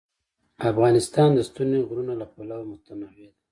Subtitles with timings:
[0.71, 3.29] افغانستان د ستوني غرونه له پلوه متنوع دی.